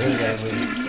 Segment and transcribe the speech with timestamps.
[0.00, 0.80] verga, güey.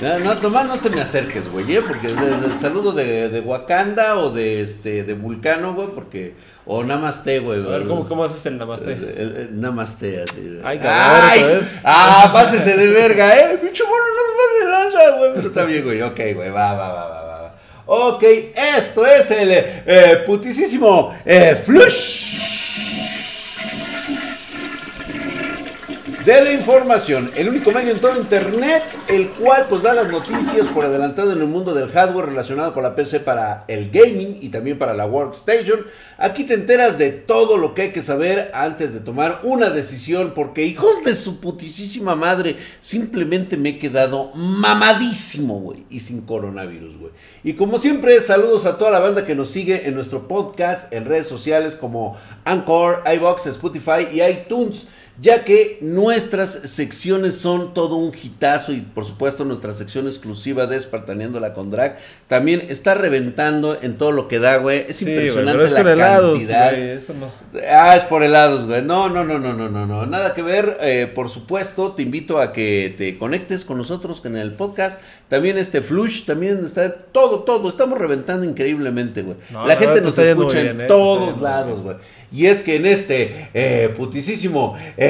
[0.00, 1.82] No, no, nomás no te me acerques, güey, ¿eh?
[1.86, 6.34] porque el, el saludo de, de, Wakanda o de este de Vulcano, güey, porque
[6.66, 7.64] o Namaste, güey.
[7.64, 8.92] A ver, ¿cómo, cómo haces el Namaste?
[8.92, 10.60] El, el, el namaste, así.
[10.64, 13.58] Ay, cabrón, Ay, ah, pásese de verga, eh.
[13.62, 15.30] Pinche mono no se pase de lanza, güey.
[15.36, 16.02] Pero está bien, güey.
[16.02, 17.54] Ok, güey, va, va, va, va, va.
[17.86, 18.24] Ok,
[18.76, 22.45] esto es el eh, putisísimo eh, Flush.
[26.26, 30.66] De la información, el único medio en todo internet, el cual pues da las noticias
[30.66, 34.48] por adelantado en el mundo del hardware relacionado con la PC para el gaming y
[34.48, 35.86] también para la workstation.
[36.18, 40.32] Aquí te enteras de todo lo que hay que saber antes de tomar una decisión,
[40.34, 46.98] porque hijos de su putisísima madre, simplemente me he quedado mamadísimo, güey, y sin coronavirus,
[46.98, 47.12] güey.
[47.44, 51.04] Y como siempre, saludos a toda la banda que nos sigue en nuestro podcast, en
[51.04, 54.88] redes sociales como Anchor, iBox, Spotify y iTunes
[55.20, 60.76] ya que nuestras secciones son todo un hitazo y por supuesto nuestra sección exclusiva de
[60.76, 61.96] Espartaneándola con Drag
[62.28, 64.84] también está reventando en todo lo que da, güey.
[64.88, 66.70] Es sí, impresionante güey, pero es la por helados, cantidad.
[66.70, 67.30] güey, eso no.
[67.70, 68.82] Ah, es por helados, güey.
[68.82, 70.06] No, no, no, no, no, no, no.
[70.06, 70.76] Nada que ver.
[70.80, 75.00] Eh, por supuesto, te invito a que te conectes con nosotros en el podcast.
[75.28, 77.68] También este Flush, también está todo, todo.
[77.68, 79.36] Estamos reventando increíblemente, güey.
[79.50, 81.96] No, la gente nos escucha bien, en eh, todos lados, güey.
[82.32, 85.05] Y es que en este eh, putisísimo eh,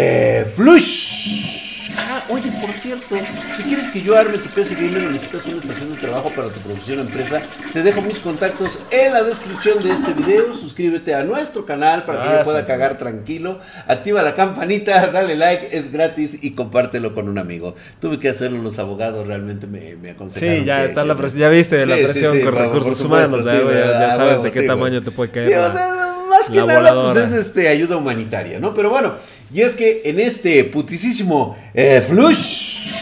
[0.55, 1.55] Flush.
[1.99, 3.17] Ah, oye, por cierto,
[3.57, 6.49] si quieres que yo arme tu PC Gamer o necesitas una estación de trabajo para
[6.49, 7.41] tu producción o empresa,
[7.73, 10.53] te dejo mis contactos en la descripción de este video.
[10.53, 13.61] Suscríbete a nuestro canal para que yo Gracias, pueda cagar tranquilo.
[13.87, 17.75] Activa la campanita, dale like, es gratis y compártelo con un amigo.
[17.99, 20.59] Tuve que hacerlo, los abogados realmente me, me aconsejaron.
[20.61, 22.99] Sí, ya que- está la presión, ya viste la Sí, presión sí, con por- recursos
[22.99, 25.49] supuesto, humanos, ya, ah, sabes huevo, de qué tamaño te puede caer.
[25.49, 28.75] O sea, más que nada, pues es este, ayuda humanitaria, ¿no?
[28.75, 29.15] Pero bueno,
[29.53, 32.93] y es que en este putisísimo eh, flush.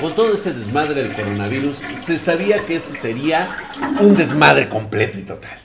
[0.00, 3.56] Con todo este desmadre del coronavirus, se sabía que esto sería
[4.00, 5.56] un desmadre completo y total.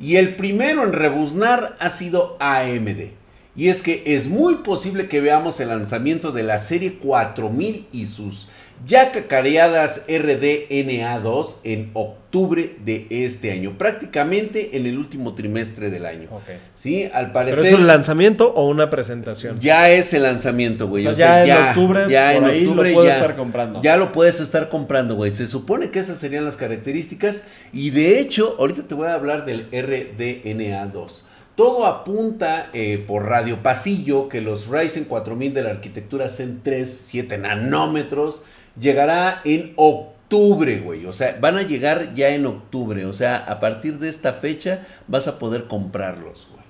[0.00, 3.12] Y el primero en rebuznar ha sido AMD.
[3.56, 8.06] Y es que es muy posible que veamos el lanzamiento de la serie 4000 y
[8.06, 8.48] sus
[8.86, 16.28] ya cacareadas RDNA2 en octubre de este año, prácticamente en el último trimestre del año.
[16.30, 16.42] Ok.
[16.74, 19.58] Sí, al ¿Pero parecer es un lanzamiento o una presentación?
[19.60, 21.06] ya es el lanzamiento, güey.
[21.06, 23.82] O sea, ya en octubre, ya por en ahí lo octubre puedo ya, estar comprando.
[23.82, 25.32] Ya lo puedes estar comprando, güey.
[25.32, 27.44] Se supone que esas serían las características.
[27.72, 31.22] Y de hecho, ahorita te voy a hablar del RDNA2.
[31.56, 37.02] Todo apunta eh, por radio pasillo que los Ryzen 4000 de la arquitectura Zen 3,
[37.06, 38.42] 7 nanómetros,
[38.78, 41.06] llegará en octubre, güey.
[41.06, 43.06] O sea, van a llegar ya en octubre.
[43.06, 46.64] O sea, a partir de esta fecha vas a poder comprarlos, güey.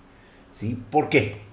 [0.52, 0.78] ¿Sí?
[0.90, 1.44] ¿Por qué?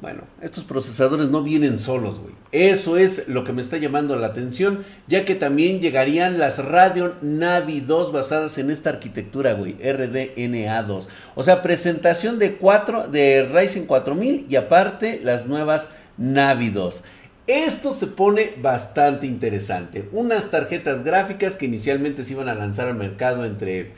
[0.00, 2.32] Bueno, estos procesadores no vienen solos, güey.
[2.52, 7.16] Eso es lo que me está llamando la atención, ya que también llegarían las Radeon
[7.20, 11.08] Navi 2 basadas en esta arquitectura, güey, RDNA2.
[11.34, 17.04] O sea, presentación de 4 de Ryzen 4000 y aparte las nuevas Navi 2.
[17.50, 20.08] Esto se pone bastante interesante.
[20.12, 23.90] Unas tarjetas gráficas que inicialmente se iban a lanzar al mercado entre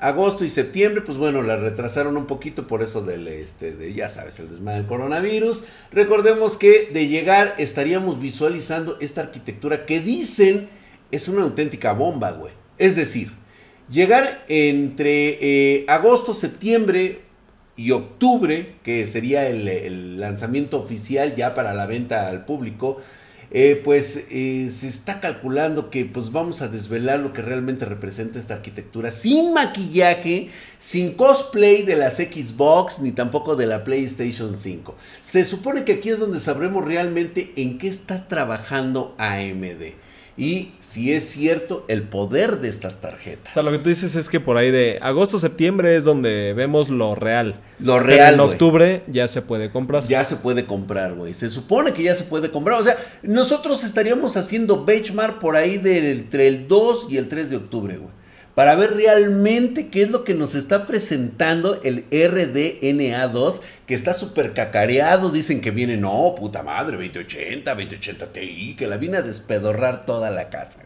[0.00, 4.10] agosto y septiembre, pues bueno, la retrasaron un poquito por eso del, este, de, ya
[4.10, 5.62] sabes, el desmadre del coronavirus.
[5.92, 10.68] Recordemos que de llegar estaríamos visualizando esta arquitectura que dicen
[11.12, 12.54] es una auténtica bomba, güey.
[12.76, 13.30] Es decir,
[13.88, 17.20] llegar entre eh, agosto, septiembre
[17.76, 22.98] y octubre, que sería el, lanzamiento oficial ya para la venta al público,
[23.52, 28.40] eh, pues eh, se está calculando que pues vamos a desvelar lo que realmente representa
[28.40, 30.48] esta arquitectura sin maquillaje,
[30.80, 34.96] sin cosplay de las Xbox ni tampoco de la PlayStation 5.
[35.20, 40.05] Se supone que aquí es donde sabremos realmente en qué está trabajando AMD.
[40.38, 43.56] Y si es cierto el poder de estas tarjetas.
[43.56, 46.52] O sea, lo que tú dices es que por ahí de agosto, septiembre es donde
[46.52, 47.60] vemos lo real.
[47.78, 48.52] Lo Pero real, en güey.
[48.52, 50.06] octubre ya se puede comprar.
[50.08, 51.32] Ya se puede comprar, güey.
[51.32, 52.78] Se supone que ya se puede comprar.
[52.80, 57.48] O sea, nosotros estaríamos haciendo benchmark por ahí de entre el 2 y el 3
[57.50, 58.10] de octubre, güey.
[58.56, 64.54] Para ver realmente qué es lo que nos está presentando el RDNA2, que está súper
[64.54, 65.28] cacareado.
[65.28, 70.30] Dicen que viene, no, puta madre, 2080, 2080 Ti, que la viene a despedorrar toda
[70.30, 70.80] la casa.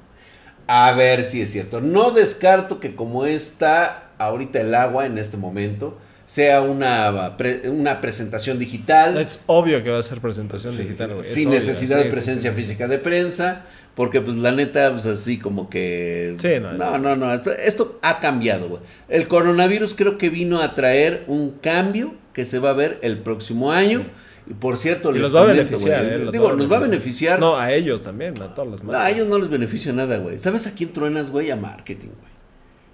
[0.67, 1.81] A ver si es cierto.
[1.81, 5.97] No descarto que como esta ahorita el agua en este momento,
[6.31, 9.19] sea una, una presentación digital.
[9.19, 11.25] Es obvio que va a ser presentación digital, güey.
[11.25, 13.65] Sin necesidad de presencia física de prensa,
[13.97, 16.37] porque pues la neta, pues así como que...
[16.79, 18.81] no, no, no, esto, ha cambiado, güey.
[19.09, 23.19] El coronavirus creo que vino a traer un cambio que se va a ver el
[23.19, 24.07] próximo año.
[24.47, 27.41] Y por cierto, les va a beneficiar, eh, Digo, nos va a beneficiar.
[27.41, 30.39] No, a ellos también, a todos los No, a ellos no les beneficia nada, güey.
[30.39, 31.51] ¿Sabes a quién truenas, güey?
[31.51, 32.40] A marketing, güey.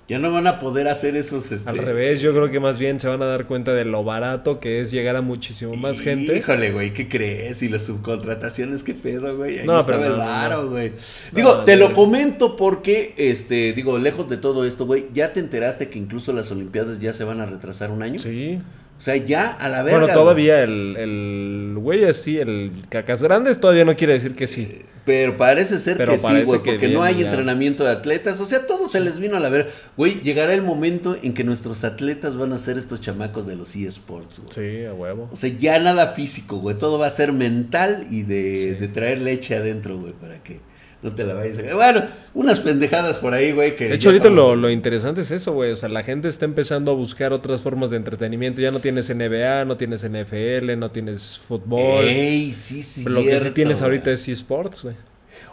[0.09, 1.51] Ya no van a poder hacer esos.
[1.51, 1.69] Este...
[1.69, 4.61] Al revés, yo creo que más bien se van a dar cuenta de lo barato
[4.61, 6.37] que es llegar a muchísimo más gente.
[6.37, 7.61] Híjole, güey, ¿qué crees?
[7.63, 9.59] Y las subcontrataciones, qué pedo, güey.
[9.59, 10.93] Ahí no, estaba el varo, güey.
[11.33, 15.89] Digo, te lo comento porque, este, digo, lejos de todo esto, güey, ¿ya te enteraste
[15.89, 18.21] que incluso las Olimpiadas ya se van a retrasar un año?
[18.21, 18.61] Sí.
[18.99, 20.01] O sea, ya a la verga.
[20.01, 24.81] Bueno, todavía el, el güey así, el cacas grandes, todavía no quiere decir que sí.
[25.07, 28.41] Pero parece ser que sí, güey, porque no hay entrenamiento de atletas.
[28.41, 29.71] O sea, todo se les vino a la verga.
[29.97, 33.77] Güey, llegará el momento en que nuestros atletas van a ser estos chamacos de los
[33.77, 34.53] eSports, güey.
[34.53, 35.29] Sí, a huevo.
[35.33, 36.77] O sea, ya nada físico, güey.
[36.77, 40.59] Todo va a ser mental y de, de traer leche adentro, güey, para que
[41.03, 41.75] no te la vayas a...
[41.75, 43.77] Bueno, unas pendejadas por ahí, güey.
[43.77, 45.73] Que de hecho, ahorita lo, lo, interesante es eso, güey.
[45.73, 48.61] O sea, la gente está empezando a buscar otras formas de entretenimiento.
[48.61, 52.05] Ya no tienes NBA, no tienes NFL, no tienes fútbol.
[52.05, 53.05] Ey, sí, sí.
[53.05, 54.97] lo que sí tienes ahorita es eSports, güey.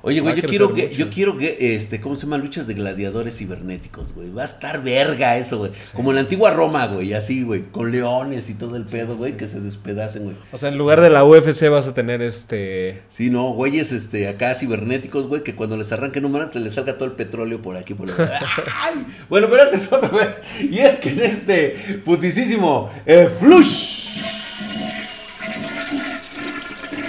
[0.06, 2.38] Oye, güey, yo quiero, que, yo quiero que, este, ¿cómo se llama?
[2.38, 4.30] Luchas de gladiadores cibernéticos, güey.
[4.32, 5.72] Va a estar verga eso, güey.
[5.94, 7.62] Como en la antigua Roma, güey, así, güey.
[7.72, 10.36] Con leones y todo el pedo, güey, que se despedacen, güey.
[10.52, 13.04] O sea, en lugar de la UFC vas a tener este...
[13.08, 16.96] Sí, no, güeyes, este, acá cibernéticos, güey, que cuando les arranque números se les salga
[16.96, 19.06] todo el petróleo por aquí, por ¡Ay!
[19.30, 20.28] Bueno, pero este es otro, güey.
[20.70, 24.03] Y es que en este putisísimo eh, flush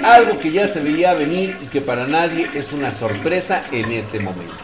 [0.05, 4.21] algo que ya se veía venir y que para nadie es una sorpresa en este
[4.21, 4.55] momento.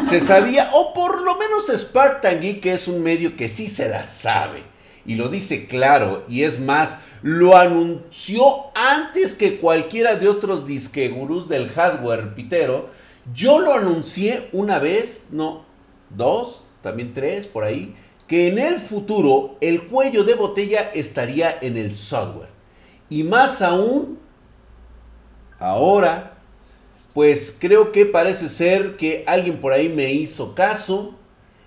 [0.00, 3.88] Se sabía, o por lo menos Spartan Geek, que es un medio que sí se
[3.88, 4.64] la sabe,
[5.06, 8.42] y lo dice claro, y es más, lo anunció
[8.74, 12.90] antes que cualquiera de otros disque gurús del hardware pitero.
[13.32, 15.64] Yo lo anuncié una vez, no,
[16.10, 17.94] dos, también tres, por ahí,
[18.26, 22.48] que en el futuro el cuello de botella estaría en el software.
[23.08, 24.18] Y más aún
[25.60, 26.32] Ahora,
[27.14, 31.14] pues creo que parece ser que alguien por ahí me hizo caso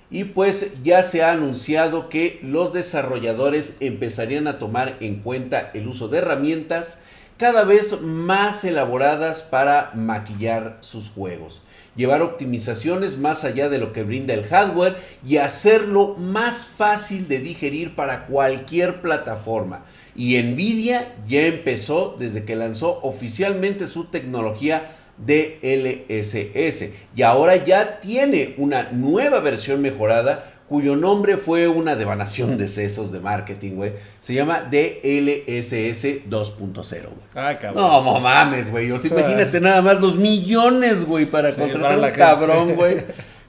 [0.10, 5.88] y pues ya se ha anunciado que los desarrolladores empezarían a tomar en cuenta el
[5.88, 7.02] uso de herramientas
[7.38, 11.62] cada vez más elaboradas para maquillar sus juegos,
[11.96, 17.40] llevar optimizaciones más allá de lo que brinda el hardware y hacerlo más fácil de
[17.40, 19.86] digerir para cualquier plataforma.
[20.16, 26.90] Y Nvidia ya empezó desde que lanzó oficialmente su tecnología DLSS.
[27.16, 33.12] Y ahora ya tiene una nueva versión mejorada cuyo nombre fue una devanación de sesos
[33.12, 33.92] de marketing, güey.
[34.22, 37.76] Se llama DLSS 2.0, Ah, cabrón.
[37.76, 38.90] No, mames, güey.
[38.90, 43.04] O sea, imagínate nada más los millones, güey, para contratar un cabrón, güey,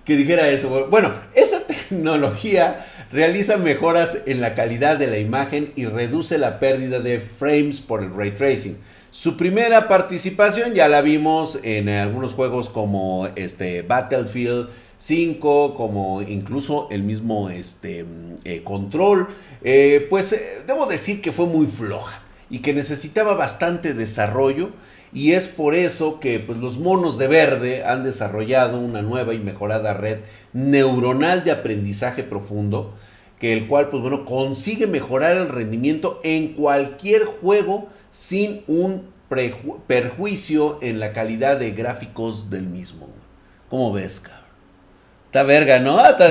[0.04, 0.84] que dijera eso, güey.
[0.90, 7.00] Bueno, esa tecnología realiza mejoras en la calidad de la imagen y reduce la pérdida
[7.00, 8.76] de frames por el ray tracing.
[9.10, 14.68] Su primera participación ya la vimos en algunos juegos como este Battlefield
[14.98, 18.04] 5, como incluso el mismo este,
[18.44, 19.28] eh, Control.
[19.62, 24.70] Eh, pues eh, debo decir que fue muy floja y que necesitaba bastante desarrollo
[25.14, 29.38] y es por eso que pues, los monos de verde han desarrollado una nueva y
[29.38, 30.18] mejorada red
[30.52, 32.94] neuronal de aprendizaje profundo,
[33.38, 39.14] que el cual pues bueno, consigue mejorar el rendimiento en cualquier juego sin un
[39.86, 43.06] perjuicio en la calidad de gráficos del mismo.
[43.70, 44.43] ¿Cómo ves, cabrón?
[45.34, 45.98] Está verga, ¿no?
[45.98, 46.26] Hasta,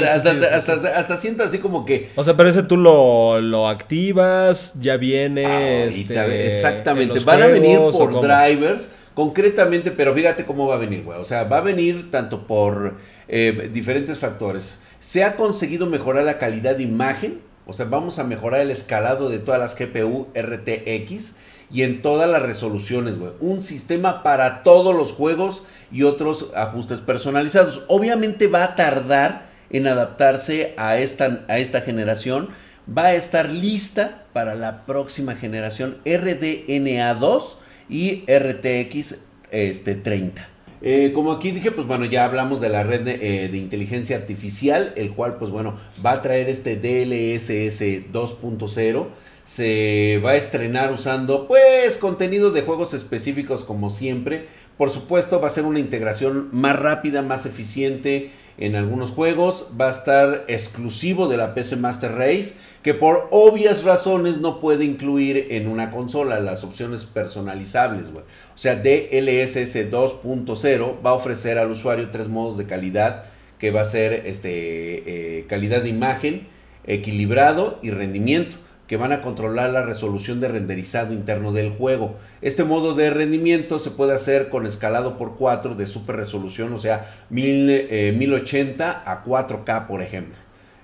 [0.95, 2.12] hasta, siento así como que.
[2.15, 5.88] O sea, pero ese tú lo, lo activas, ya viene.
[5.88, 7.19] Este, exactamente.
[7.19, 11.19] Van a venir por drivers, concretamente, pero fíjate cómo va a venir, güey.
[11.19, 12.95] O sea, va a venir tanto por
[13.27, 14.79] eh, diferentes factores.
[15.00, 17.41] Se ha conseguido mejorar la calidad de imagen.
[17.65, 21.33] O sea, vamos a mejorar el escalado de todas las GPU RTX
[21.73, 23.15] y en todas las resoluciones.
[23.41, 27.83] Un sistema para todos los juegos y otros ajustes personalizados.
[27.87, 32.49] Obviamente va a tardar en adaptarse a esta, a esta generación.
[32.87, 37.57] Va a estar lista para la próxima generación RDNA 2
[37.89, 39.15] y RTX
[39.49, 40.49] este, 30.
[40.85, 43.13] Eh, como aquí dije, pues bueno, ya hablamos de la red de,
[43.45, 49.07] eh, de, inteligencia artificial, el cual pues bueno, va a traer este DLSS 2.0
[49.45, 54.47] se va a estrenar usando pues contenido de juegos específicos como siempre.
[54.77, 59.88] Por supuesto va a ser una integración más rápida, más eficiente en algunos juegos, va
[59.88, 65.47] a estar exclusivo de la PC Master Race, que por obvias razones no puede incluir
[65.51, 68.09] en una consola las opciones personalizables.
[68.09, 68.23] O
[68.57, 73.25] sea, DLSS 2.0 va a ofrecer al usuario tres modos de calidad,
[73.57, 76.47] que va a ser este, eh, calidad de imagen,
[76.85, 78.57] equilibrado y rendimiento
[78.93, 82.15] que van a controlar la resolución de renderizado interno del juego.
[82.43, 86.77] Este modo de rendimiento se puede hacer con escalado por 4 de super resolución, o
[86.77, 90.35] sea, 1080 eh, a 4K, por ejemplo.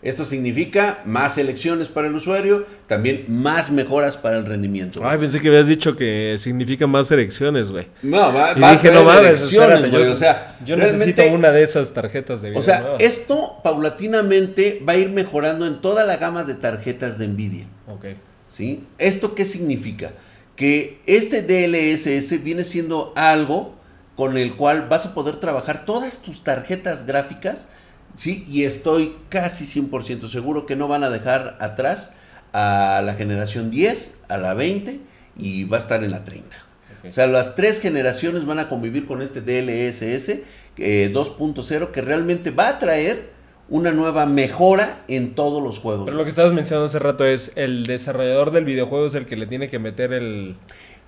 [0.02, 5.02] Esto significa más selecciones para el usuario, también más mejoras para el rendimiento.
[5.06, 7.88] Ay, pensé que habías dicho que significa más selecciones, güey.
[8.02, 10.08] No, va, y dije, no elecciones, güey.
[10.08, 12.60] O sea, yo necesito una de esas tarjetas de video.
[12.60, 17.28] O sea, esto paulatinamente va a ir mejorando en toda la gama de tarjetas de
[17.28, 17.68] Nvidia.
[17.88, 18.06] Ok.
[18.48, 18.86] ¿Sí?
[18.98, 20.14] ¿Esto qué significa?
[20.56, 23.76] Que este DLSS viene siendo algo
[24.16, 27.68] con el cual vas a poder trabajar todas tus tarjetas gráficas
[28.16, 32.12] Sí, y estoy casi 100% seguro que no van a dejar atrás
[32.54, 35.00] a la generación 10, a la 20
[35.38, 36.58] y va a estar en la 30.
[37.08, 40.42] O sea, las tres generaciones van a convivir con este DLSS
[40.78, 43.30] 2.0 eh, que realmente va a traer
[43.70, 46.06] una nueva mejora en todos los juegos.
[46.06, 49.36] Pero lo que estabas mencionando hace rato es el desarrollador del videojuego es el que
[49.36, 50.56] le tiene que meter el...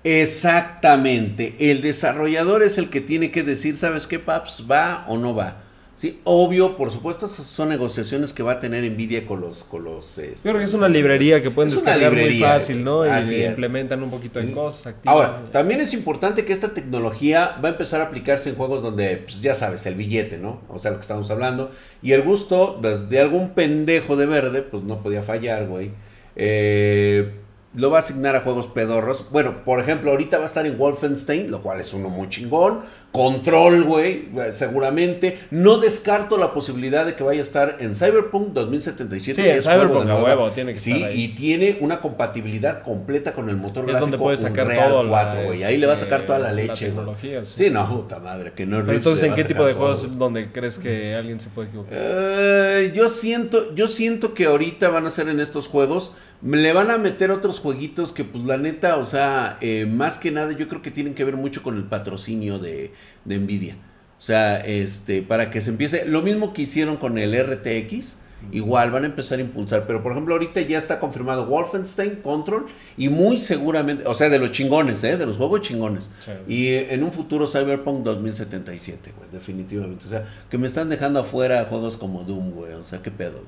[0.04, 4.64] Exactamente, el desarrollador es el que tiene que decir, ¿sabes qué, Paps?
[4.68, 5.61] ¿Va o no va?
[5.94, 9.62] Sí, obvio, por supuesto, son negociaciones que va a tener Nvidia con los...
[9.62, 13.04] Con los este, Creo que es una librería que pueden descargar muy fácil, ¿no?
[13.06, 14.94] y implementan un poquito en cosas.
[15.04, 19.18] Ahora, también es importante que esta tecnología va a empezar a aplicarse en juegos donde,
[19.18, 20.60] pues, ya sabes, el billete, ¿no?
[20.68, 21.70] O sea, lo que estamos hablando.
[22.02, 25.90] Y el gusto pues, de algún pendejo de verde, pues no podía fallar, güey.
[26.36, 27.32] Eh,
[27.74, 29.30] lo va a asignar a juegos pedorros.
[29.30, 32.80] Bueno, por ejemplo, ahorita va a estar en Wolfenstein, lo cual es uno muy chingón.
[33.12, 35.38] Control, güey, seguramente.
[35.50, 39.42] No descarto la posibilidad de que vaya a estar en Cyberpunk 2077.
[39.42, 43.48] Sí, es Cyberpunk a huevo, tiene que sí, estar y tiene una compatibilidad completa con
[43.50, 45.62] el motor es gráfico donde puede sacar Unreal todo 4, güey.
[45.62, 47.64] Ahí le va a sacar toda la la leche, tecnología, sí.
[47.64, 47.70] sí.
[47.70, 51.14] no, puta madre, que no Pero entonces, ¿en qué tipo de juegos donde crees que
[51.14, 51.92] alguien se puede equivocar?
[51.98, 56.90] Eh, yo siento, yo siento que ahorita van a ser en estos juegos, le van
[56.90, 60.68] a meter otros jueguitos que, pues, la neta, o sea, eh, más que nada, yo
[60.68, 62.92] creo que tienen que ver mucho con el patrocinio de
[63.24, 63.76] de Nvidia.
[64.18, 68.18] O sea, este, para que se empiece, lo mismo que hicieron con el RTX,
[68.50, 72.66] igual van a empezar a impulsar, pero por ejemplo ahorita ya está confirmado Wolfenstein Control
[72.96, 75.16] y muy seguramente, o sea, de los chingones, ¿eh?
[75.16, 76.10] de los juegos chingones.
[76.48, 80.06] Y en un futuro Cyberpunk 2077, güey, definitivamente.
[80.06, 83.42] O sea, que me están dejando afuera juegos como Doom, güey, o sea, qué pedo.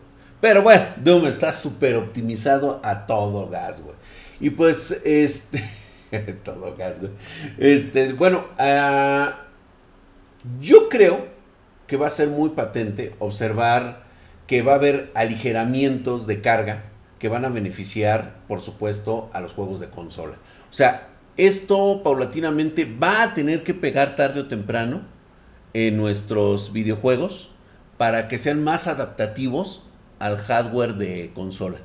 [0.45, 3.97] Pero bueno, Doom está súper optimizado a todo gas, güey.
[4.41, 5.65] Y pues, este,
[6.45, 7.13] todo gas, güey.
[7.57, 9.31] Este, bueno, uh,
[10.61, 11.29] yo creo
[11.87, 14.05] que va a ser muy patente observar
[14.47, 19.55] que va a haber aligeramientos de carga que van a beneficiar, por supuesto, a los
[19.55, 20.35] juegos de consola.
[20.71, 21.09] O sea,
[21.39, 25.07] esto paulatinamente va a tener que pegar tarde o temprano
[25.73, 27.49] en nuestros videojuegos
[27.97, 29.84] para que sean más adaptativos
[30.25, 31.77] al hardware de consola.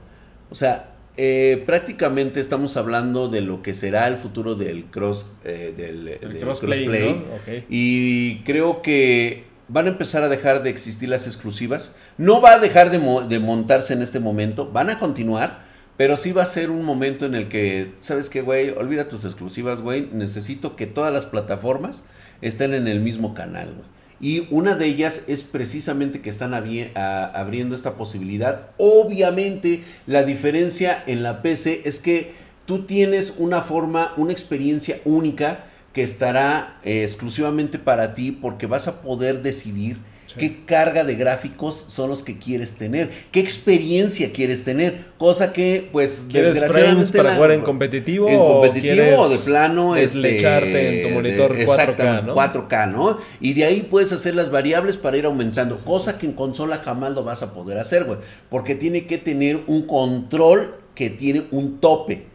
[0.49, 5.73] O sea, eh, prácticamente estamos hablando de lo que será el futuro del cross eh,
[5.75, 7.25] del, crossplay.
[7.67, 11.97] Y creo que van a empezar a dejar de existir las exclusivas.
[12.17, 14.71] No va a dejar de, de, montarse en este momento.
[14.71, 15.67] Van a continuar.
[15.97, 18.69] Pero sí va a ser un momento en el que, ¿sabes qué, güey?
[18.69, 20.07] Olvida tus exclusivas, güey.
[20.13, 22.05] Necesito que todas las plataformas
[22.41, 23.98] estén en el mismo canal, güey.
[24.21, 28.67] Y una de ellas es precisamente que están abriendo esta posibilidad.
[28.77, 32.33] Obviamente la diferencia en la PC es que
[32.65, 38.87] tú tienes una forma, una experiencia única que estará eh, exclusivamente para ti porque vas
[38.87, 39.97] a poder decidir
[40.37, 45.89] qué carga de gráficos son los que quieres tener, qué experiencia quieres tener, cosa que
[45.91, 51.13] pues ¿Quieres desgraciadamente para jugar en competitivo en competitivo o, de plano este en tu
[51.13, 52.35] monitor 4K, ¿no?
[52.35, 53.17] 4K, ¿no?
[53.39, 57.11] Y de ahí puedes hacer las variables para ir aumentando, cosa que en consola jamás
[57.11, 58.19] lo vas a poder hacer, güey,
[58.49, 62.27] porque tiene que tener un control que tiene un tope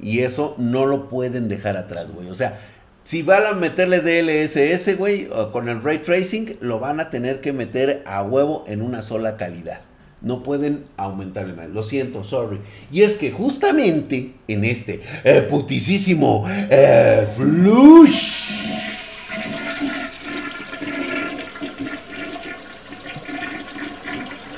[0.00, 2.28] y eso no lo pueden dejar atrás, güey.
[2.28, 2.60] O sea,
[3.04, 7.52] si van a meterle DLSS, güey, con el ray tracing, lo van a tener que
[7.52, 9.80] meter a huevo en una sola calidad.
[10.22, 11.68] No pueden aumentarle más.
[11.68, 12.60] Lo siento, sorry.
[12.90, 18.52] Y es que justamente en este eh, putisísimo eh, flush.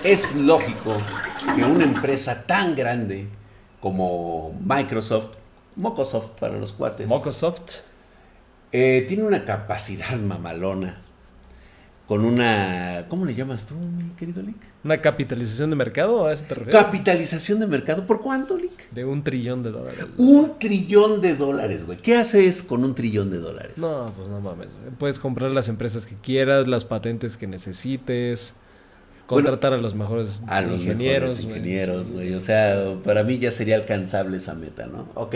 [0.05, 1.03] Es lógico
[1.57, 3.27] que una empresa tan grande
[3.81, 5.35] como Microsoft,
[5.75, 7.09] Microsoft para los cuates.
[7.09, 7.81] Microsoft
[8.73, 11.03] eh, tiene una capacidad mamalona
[12.07, 14.57] con una, ¿cómo le llamas tú, mi querido Lick?
[14.85, 16.27] ¿Una capitalización de mercado?
[16.27, 16.85] ¿A eso te refieres?
[16.85, 18.91] Capitalización de mercado, ¿por cuánto, Lick?
[18.93, 20.05] De un trillón de dólares.
[20.17, 21.99] Un trillón de dólares, güey.
[21.99, 23.77] ¿Qué haces con un trillón de dólares?
[23.79, 24.69] No, pues no mames.
[24.99, 28.55] Puedes comprar las empresas que quieras, las patentes que necesites,
[29.27, 31.39] contratar a los mejores a los ingenieros.
[31.39, 32.35] Mejores ingenieros, güey.
[32.35, 35.09] O sea, para mí ya sería alcanzable esa meta, ¿no?
[35.15, 35.35] Ok.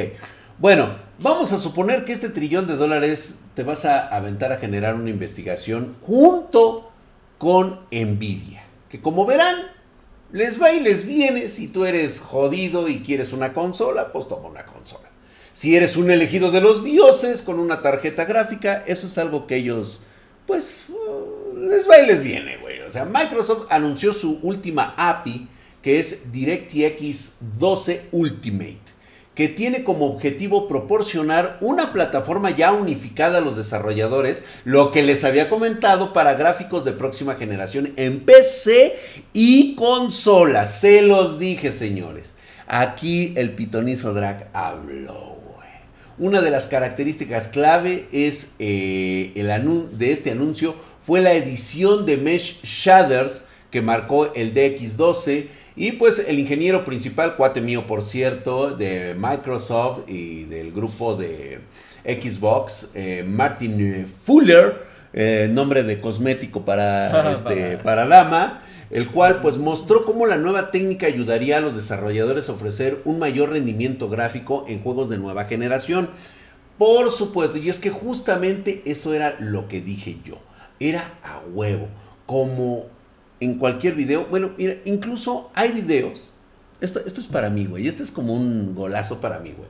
[0.61, 4.95] Bueno, vamos a suponer que este trillón de dólares te vas a aventar a generar
[4.95, 6.93] una investigación junto
[7.39, 8.63] con Nvidia.
[8.91, 9.57] Que como verán,
[10.33, 11.49] les va y les viene.
[11.49, 15.09] Si tú eres jodido y quieres una consola, pues toma una consola.
[15.55, 19.57] Si eres un elegido de los dioses con una tarjeta gráfica, eso es algo que
[19.57, 20.03] ellos,
[20.47, 20.89] pues,
[21.57, 22.81] les va y les viene, güey.
[22.83, 25.49] O sea, Microsoft anunció su última API,
[25.81, 28.90] que es DirectX 12 Ultimate
[29.35, 35.25] que tiene como objetivo proporcionar una plataforma ya unificada a los desarrolladores, lo que les
[35.25, 38.97] había comentado para gráficos de próxima generación en PC
[39.33, 40.67] y consola.
[40.67, 42.35] Se los dije, señores.
[42.67, 45.41] Aquí el pitonizo drag habló.
[46.19, 50.75] Una de las características clave es eh, de este anuncio
[51.07, 55.47] fue la edición de Mesh Shaders que marcó el DX12
[55.77, 61.61] y pues el ingeniero principal, cuate mío por cierto, de Microsoft y del grupo de
[62.05, 69.57] Xbox, eh, Martin Fuller, eh, nombre de cosmético para, este, para dama, el cual pues
[69.57, 74.65] mostró cómo la nueva técnica ayudaría a los desarrolladores a ofrecer un mayor rendimiento gráfico
[74.69, 76.11] en juegos de nueva generación.
[76.79, 80.39] Por supuesto, y es que justamente eso era lo que dije yo,
[80.81, 81.89] era a huevo,
[82.27, 82.87] como
[83.41, 84.27] en cualquier video.
[84.27, 86.29] Bueno, mira, incluso hay videos.
[86.81, 87.89] Esto, esto es para mí, güey.
[87.89, 89.69] Este es como un golazo para mí, güey.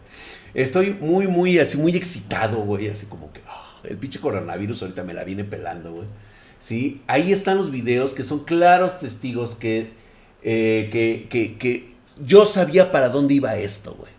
[0.54, 2.88] Estoy muy, muy, así, muy excitado, güey.
[2.88, 6.06] Así como que ah, el pinche coronavirus ahorita me la viene pelando, güey.
[6.60, 9.90] Sí, ahí están los videos que son claros testigos que,
[10.42, 14.12] eh, que, que, que yo sabía para dónde iba esto, güey.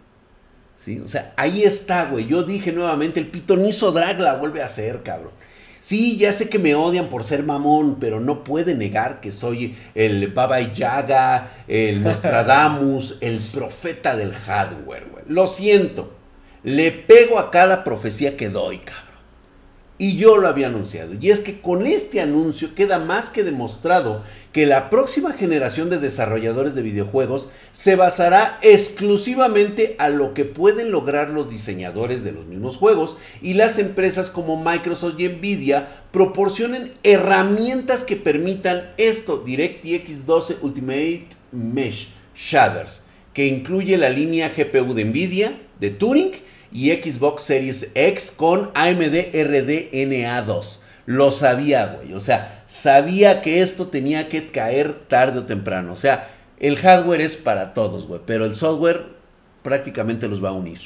[0.77, 0.99] ¿Sí?
[0.99, 2.25] O sea, ahí está, güey.
[2.27, 5.31] Yo dije nuevamente, el pitonizo drag la vuelve a hacer, cabrón.
[5.81, 9.75] Sí, ya sé que me odian por ser mamón, pero no puede negar que soy
[9.95, 15.23] el Baba Yaga, el Nostradamus, el profeta del hardware, güey.
[15.27, 16.13] Lo siento.
[16.63, 19.10] Le pego a cada profecía que doy, cabrón.
[20.01, 21.13] Y yo lo había anunciado.
[21.21, 25.99] Y es que con este anuncio queda más que demostrado que la próxima generación de
[25.99, 32.47] desarrolladores de videojuegos se basará exclusivamente a lo que pueden lograr los diseñadores de los
[32.47, 40.25] mismos juegos y las empresas como Microsoft y Nvidia proporcionen herramientas que permitan esto, DirectX
[40.25, 43.03] 12 Ultimate Mesh Shaders,
[43.35, 46.31] que incluye la línea GPU de Nvidia, de Turing,
[46.71, 50.83] y Xbox Series X con AMD RDNA 2.
[51.05, 52.13] Lo sabía, güey.
[52.13, 55.93] O sea, sabía que esto tenía que caer tarde o temprano.
[55.93, 56.29] O sea,
[56.59, 58.21] el hardware es para todos, güey.
[58.25, 59.07] Pero el software
[59.63, 60.79] prácticamente los va a unir.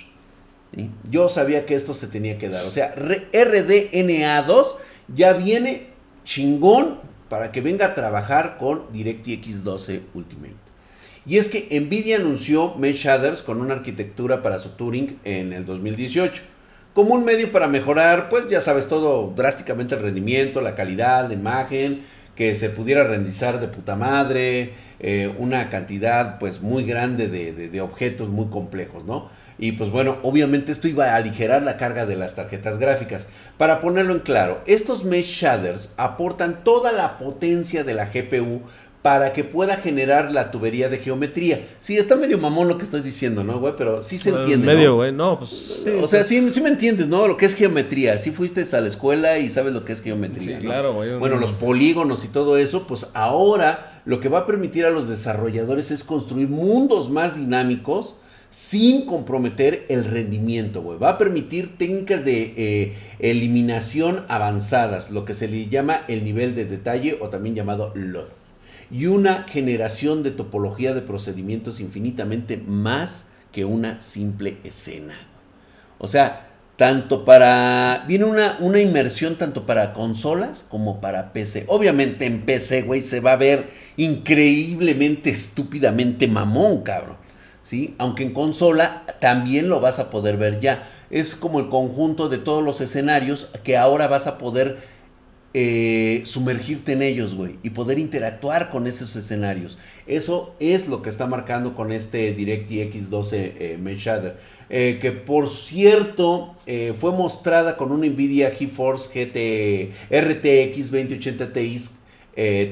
[1.10, 2.66] Yo sabía que esto se tenía que dar.
[2.66, 4.76] O sea, RDNA 2
[5.16, 5.88] ya viene
[6.24, 10.65] chingón para que venga a trabajar con DirectX 12 Ultimate.
[11.28, 15.66] Y es que Nvidia anunció Mesh Shaders con una arquitectura para su Turing en el
[15.66, 16.44] 2018,
[16.94, 21.34] como un medio para mejorar, pues ya sabes, todo drásticamente el rendimiento, la calidad de
[21.34, 22.04] imagen,
[22.36, 27.82] que se pudiera renderizar de puta madre, eh, una cantidad pues muy grande de, de
[27.82, 29.30] objetos muy complejos, ¿no?
[29.58, 33.28] Y pues bueno, obviamente esto iba a aligerar la carga de las tarjetas gráficas.
[33.58, 38.64] Para ponerlo en claro, estos mesh shaders aportan toda la potencia de la GPU
[39.06, 41.68] para que pueda generar la tubería de geometría.
[41.78, 43.76] Sí, está medio mamón lo que estoy diciendo, ¿no, güey?
[43.78, 44.66] Pero sí se entiende.
[44.66, 45.38] Medio, güey, ¿no?
[45.38, 45.86] pues.
[46.02, 47.28] o sea, sí, sí me entiendes, ¿no?
[47.28, 48.18] Lo que es geometría.
[48.18, 50.60] Sí fuiste a la escuela y sabes lo que es geometría.
[50.60, 51.20] Sí, claro, güey.
[51.20, 55.08] Bueno, los polígonos y todo eso, pues ahora lo que va a permitir a los
[55.08, 58.16] desarrolladores es construir mundos más dinámicos
[58.50, 60.98] sin comprometer el rendimiento, güey.
[60.98, 66.56] Va a permitir técnicas de eh, eliminación avanzadas, lo que se le llama el nivel
[66.56, 68.45] de detalle o también llamado LOD
[68.92, 75.16] y una generación de topología de procedimientos infinitamente más que una simple escena.
[75.98, 78.04] O sea, tanto para...
[78.08, 81.66] Viene una, una inmersión tanto para consolas como para PC.
[81.68, 87.18] Obviamente en PC, güey, se va a ver increíblemente, estúpidamente mamón, cabrón.
[87.62, 87.96] ¿Sí?
[87.98, 90.88] Aunque en consola también lo vas a poder ver ya.
[91.10, 94.78] Es como el conjunto de todos los escenarios que ahora vas a poder
[95.58, 99.78] eh, sumergirte en ellos, güey, y poder interactuar con esos escenarios.
[100.06, 104.38] Eso es lo que está marcando con este DirectX 12 eh, Mesh Shader.
[104.70, 111.80] Eh, que por cierto eh, fue mostrada con una Nvidia GeForce GT RTX 2080 Ti,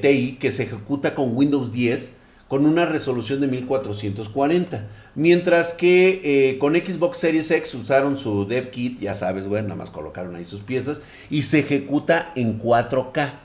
[0.02, 2.12] Ti que se ejecuta con Windows 10
[2.54, 4.88] con una resolución de 1440.
[5.16, 9.80] Mientras que eh, con Xbox Series X usaron su dev kit, ya sabes, bueno, nada
[9.80, 13.40] más colocaron ahí sus piezas y se ejecuta en 4K.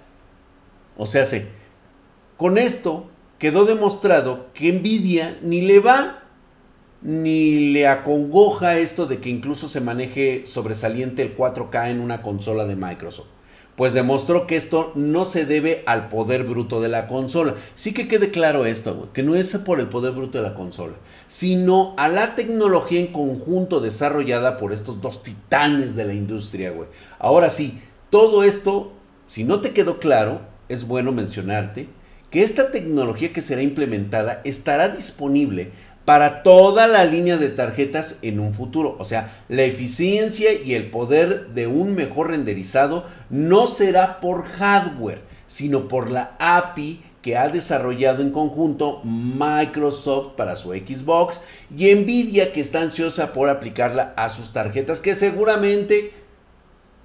[0.98, 1.46] O sea, se,
[2.36, 6.24] con esto quedó demostrado que Nvidia ni le va
[7.00, 12.66] ni le acongoja esto de que incluso se maneje sobresaliente el 4K en una consola
[12.66, 13.37] de Microsoft
[13.78, 17.54] pues demostró que esto no se debe al poder bruto de la consola.
[17.76, 20.94] Sí que quede claro esto, que no es por el poder bruto de la consola,
[21.28, 26.88] sino a la tecnología en conjunto desarrollada por estos dos titanes de la industria, güey.
[27.20, 28.90] Ahora sí, todo esto,
[29.28, 31.86] si no te quedó claro, es bueno mencionarte
[32.32, 35.70] que esta tecnología que será implementada estará disponible
[36.08, 38.96] para toda la línea de tarjetas en un futuro.
[38.98, 45.20] O sea, la eficiencia y el poder de un mejor renderizado no será por hardware,
[45.46, 51.42] sino por la API que ha desarrollado en conjunto Microsoft para su Xbox
[51.76, 56.14] y Nvidia que está ansiosa por aplicarla a sus tarjetas que seguramente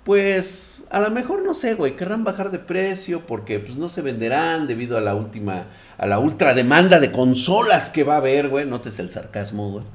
[0.04, 4.02] pues a lo mejor no sé, güey, querrán bajar de precio porque pues no se
[4.02, 5.66] venderán debido a la última,
[5.98, 9.86] a la ultra demanda de consolas que va a haber, güey, notes el sarcasmo, güey.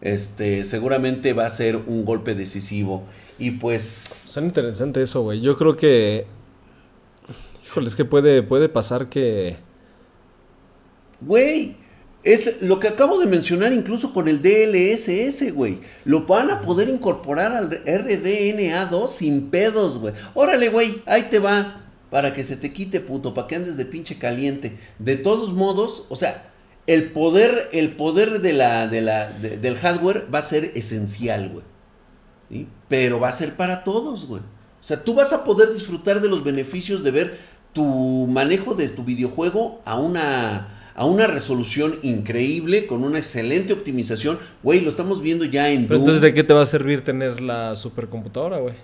[0.00, 3.04] Este, seguramente va a ser un golpe decisivo
[3.38, 3.82] y pues...
[3.82, 5.40] Son interesante eso, güey.
[5.40, 6.26] Yo creo que...
[7.64, 9.56] Híjole, es que puede, puede pasar que...
[11.20, 11.76] Güey,
[12.24, 15.80] es lo que acabo de mencionar incluso con el DLSS, güey.
[16.04, 20.14] Lo van a poder incorporar al RDNA2 sin pedos, güey.
[20.34, 21.80] Órale, güey, ahí te va.
[22.10, 24.78] Para que se te quite, puto, para que andes de pinche caliente.
[24.98, 26.52] De todos modos, o sea,
[26.86, 32.66] el poder, el poder de la, de la, del hardware va a ser esencial, güey.
[32.88, 34.42] Pero va a ser para todos, güey.
[34.42, 37.38] O sea, tú vas a poder disfrutar de los beneficios de ver
[37.72, 44.38] tu manejo de tu videojuego a una a una resolución increíble, con una excelente optimización.
[44.62, 47.40] Güey, lo estamos viendo ya en Pero entonces, ¿de qué te va a servir tener
[47.40, 48.74] la supercomputadora, güey?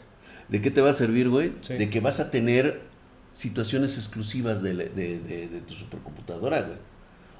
[0.48, 1.52] ¿De qué te va a servir, güey?
[1.60, 1.74] Sí.
[1.74, 2.80] De que vas a tener
[3.32, 4.88] situaciones exclusivas de, de,
[5.20, 6.78] de, de tu supercomputadora, güey.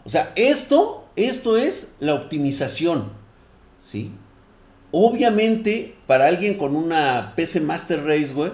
[0.05, 3.11] O sea, esto, esto es la optimización,
[3.83, 4.13] ¿sí?
[4.91, 8.53] Obviamente, para alguien con una PC Master Race, güey,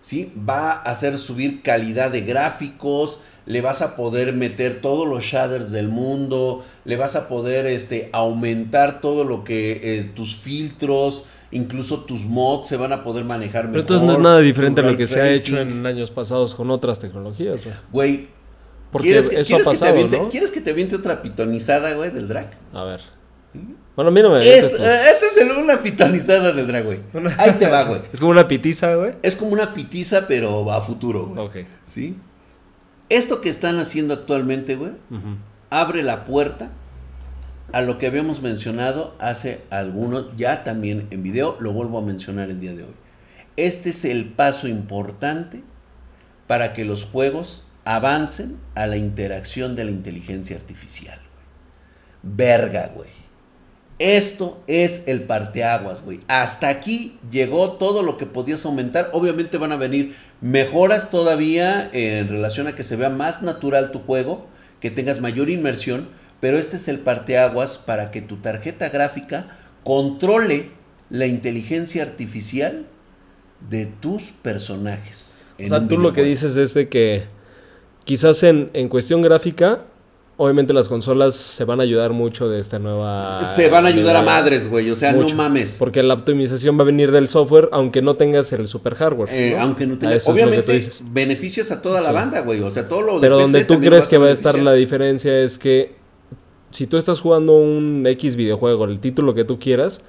[0.00, 0.32] ¿sí?
[0.48, 5.70] Va a hacer subir calidad de gráficos, le vas a poder meter todos los shaders
[5.70, 12.04] del mundo, le vas a poder este, aumentar todo lo que eh, tus filtros, incluso
[12.04, 13.72] tus mods se van a poder manejar mejor.
[13.72, 16.54] Pero entonces no es nada diferente a lo que se ha hecho en años pasados
[16.54, 17.60] con otras tecnologías,
[17.92, 18.28] güey.
[18.90, 20.28] Porque ¿quieres, eso ¿quieres ha pasado, que te aviente, ¿no?
[20.28, 22.52] ¿Quieres que te aviente otra pitonizada, güey, del drag?
[22.72, 23.00] A ver.
[23.96, 27.00] Bueno, a mí no me es, eh, Esta es el, una pitonizada del drag, güey.
[27.38, 28.02] Ahí te va, güey.
[28.12, 29.14] Es como una pitiza, güey.
[29.22, 31.44] Es como una pitiza, pero a futuro, güey.
[31.44, 31.68] Ok.
[31.86, 32.16] ¿Sí?
[33.08, 34.92] Esto que están haciendo actualmente, güey,
[35.70, 36.70] abre la puerta
[37.72, 42.50] a lo que habíamos mencionado hace algunos, ya también en video, lo vuelvo a mencionar
[42.50, 42.94] el día de hoy.
[43.56, 45.62] Este es el paso importante
[46.46, 51.18] para que los juegos avancen a la interacción de la inteligencia artificial.
[51.18, 52.36] güey.
[52.36, 53.23] Verga, güey.
[53.98, 56.20] Esto es el parteaguas, güey.
[56.26, 59.10] Hasta aquí llegó todo lo que podías aumentar.
[59.12, 64.00] Obviamente van a venir mejoras todavía en relación a que se vea más natural tu
[64.00, 64.46] juego,
[64.80, 66.08] que tengas mayor inmersión,
[66.40, 69.46] pero este es el parteaguas para que tu tarjeta gráfica
[69.84, 70.70] controle
[71.08, 72.86] la inteligencia artificial
[73.70, 75.38] de tus personajes.
[75.62, 77.24] O sea, tú lo que dices es de que
[78.04, 79.84] quizás en, en cuestión gráfica,
[80.36, 83.44] obviamente las consolas se van a ayudar mucho de esta nueva...
[83.44, 84.90] Se van a ayudar a madres, güey.
[84.90, 85.28] O sea, Mucho.
[85.30, 85.76] no mames.
[85.78, 89.28] Porque la optimización va a venir del software, aunque no tengas el super hardware.
[89.32, 89.62] Eh, ¿no?
[89.62, 90.28] Aunque no tengas.
[90.28, 92.14] Obviamente, beneficias a toda la Sí.
[92.14, 92.60] banda, güey.
[92.62, 94.72] O sea, todo lo de Pero PC donde tú crees que va a estar la
[94.72, 95.94] diferencia es que
[96.70, 100.02] si tú estás jugando un X videojuego, el título que tú quieras,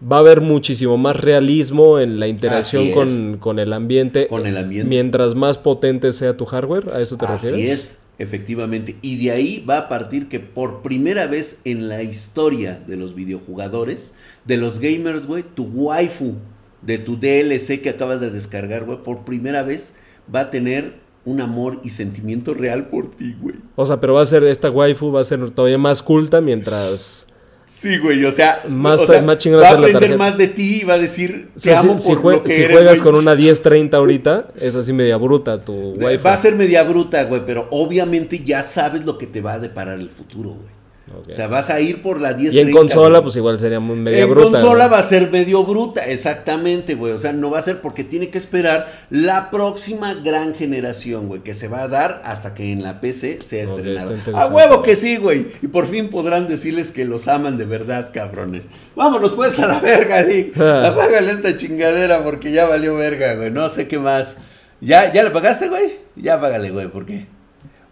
[0.00, 4.26] va a haber muchísimo más realismo en la interacción Así con, con el ambiente.
[4.28, 4.88] Con el ambiente.
[4.88, 7.70] Mientras más potente sea tu hardware, ¿a eso te Así refieres?
[7.80, 8.96] es, efectivamente.
[9.02, 13.14] Y de ahí va a partir que por primera vez en la historia de los
[13.14, 16.34] videojugadores, de los gamers, güey, tu waifu
[16.82, 19.94] de tu DLC que acabas de descargar, güey, por primera vez
[20.32, 23.56] va a tener un amor y sentimiento real por ti, güey.
[23.74, 27.26] O sea, pero va a ser, esta waifu va a ser todavía más culta mientras
[27.68, 30.38] Sí, güey, o sea, Más o ta- sea, más chingona va a la aprender más
[30.38, 32.54] de ti y va a decir, O te sea, amo si, por jue- lo que
[32.56, 33.02] si eres, juegas güey".
[33.02, 36.16] con una 1030 ahorita, es así media bruta tu wifi.
[36.18, 39.58] Va a ser media bruta, güey, pero obviamente ya sabes lo que te va a
[39.58, 40.75] deparar el futuro, güey.
[41.14, 43.94] O sea, vas a ir por la 10 y en consola, pues igual sería muy
[43.94, 44.50] media en bruta.
[44.50, 44.90] consola güey.
[44.90, 47.12] va a ser medio bruta, exactamente, güey.
[47.12, 51.42] O sea, no va a ser porque tiene que esperar la próxima gran generación, güey,
[51.42, 54.16] que se va a dar hasta que en la PC sea estrenada.
[54.34, 55.46] a huevo que sí, güey.
[55.62, 58.64] Y por fin podrán decirles que los aman de verdad, cabrones.
[58.96, 60.56] Vámonos pues a la verga, Nick.
[60.66, 60.88] Ah.
[60.88, 63.50] Apágale esta chingadera porque ya valió verga, güey.
[63.50, 64.36] No sé qué más.
[64.80, 65.98] ¿Ya, ya le pagaste, güey?
[66.16, 66.88] Ya apágale, güey.
[66.88, 67.26] ¿Por qué?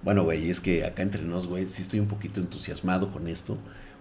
[0.04, 3.58] Bueno, güey, es que acá entre nos, güey, sí estoy un poquito entusiasmado con esto,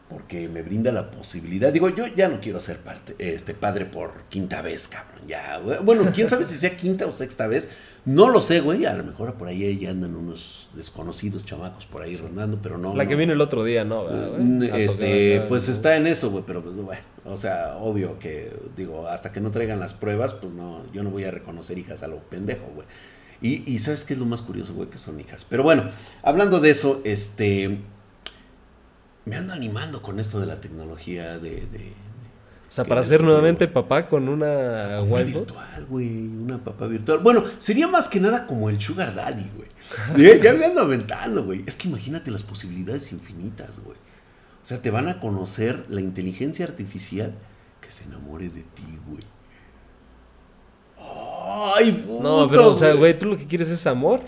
[0.10, 1.72] porque me brinda la posibilidad.
[1.72, 5.22] Digo, yo ya no quiero ser parte, este padre por quinta vez, cabrón.
[5.28, 5.80] Ya, güey.
[5.82, 7.70] Bueno, quién sabe si sea quinta o sexta vez.
[8.06, 8.86] No lo sé, güey.
[8.86, 12.94] A lo mejor por ahí ya andan unos desconocidos chamacos por ahí rondando, pero no.
[12.96, 13.10] La no.
[13.10, 14.06] que vino el otro día, ¿no?
[14.76, 19.08] Este, tocar, pues está en eso, güey, pero pues bueno, o sea, obvio que, digo,
[19.08, 22.08] hasta que no traigan las pruebas, pues no, yo no voy a reconocer hijas a
[22.08, 22.88] lo pendejo, güey.
[23.44, 24.90] Y, y ¿sabes qué es lo más curioso, güey?
[24.90, 25.46] Que son hijas.
[25.48, 25.90] Pero bueno,
[26.24, 27.78] hablando de eso, este,
[29.26, 31.66] me ando animando con esto de la tecnología de...
[31.68, 31.94] de-
[32.68, 36.88] O sea, para ser futuro- nuevamente papá con una con una virtual, güey, una papá
[36.88, 37.20] virtual.
[37.20, 39.70] Bueno, sería más que nada como el Sugar Daddy, güey.
[40.42, 41.62] Ya me ando aventando, güey.
[41.68, 43.98] Es que imagínate las posibilidades infinitas, güey.
[44.62, 47.34] O sea, te van a conocer la inteligencia artificial
[47.82, 49.24] que se enamore de ti, güey.
[51.76, 54.22] Ay, puto, No, pero, o sea, güey, tú lo que quieres es amor.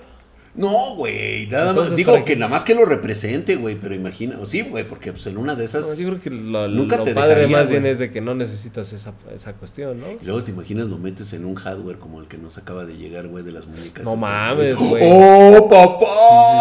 [0.56, 1.98] No, güey, nada Entonces, más.
[1.98, 2.40] Digo ¿para que qué?
[2.40, 4.38] nada más que lo represente, güey, pero imagina.
[4.46, 5.90] Sí, güey, porque pues en una de esas.
[5.90, 8.22] No, yo creo que lo, nunca lo te padre dejaría, más bien es de que
[8.22, 10.06] no necesitas esa, esa cuestión, ¿no?
[10.22, 12.96] Y luego te imaginas lo metes en un hardware como el que nos acaba de
[12.96, 14.06] llegar, güey, de las muñecas.
[14.06, 15.04] No estas, mames, güey.
[15.06, 16.06] ¡Oh, papá!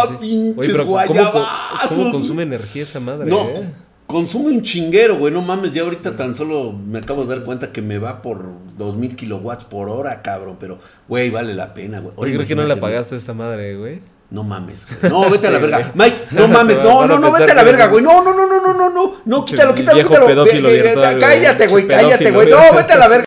[0.09, 0.55] Sí, sí, sí.
[0.55, 1.31] ¡Pinches Oye, pero ¿cómo,
[1.89, 3.31] cómo consume energía esa madre?
[3.31, 3.71] No, eh?
[4.15, 5.33] Consume un chinguero, güey.
[5.33, 8.47] No mames, ya ahorita tan solo me acabo de dar cuenta que me va por
[8.79, 10.57] 2000 kilowatts por hora, cabrón.
[10.61, 12.15] Pero, güey, vale la pena, güey.
[12.17, 12.93] Ahora Oye, creo que no le imagínate, güey.
[12.93, 14.01] apagaste a esta madre, güey.
[14.31, 15.13] No mames, güey.
[15.13, 15.79] No, vete a la verga.
[15.79, 15.91] güey.
[15.97, 18.05] Mike, no mames, no, no, no, vete a la verga, güey.
[18.05, 19.45] No, no, no, no, no, no, no, no.
[19.45, 20.27] Quítalo, quítalo, quítalo.
[20.29, 20.61] virtual,
[21.69, 21.87] güey.
[21.89, 22.49] Cállate, güey.
[22.49, 23.23] No, vete a la verga.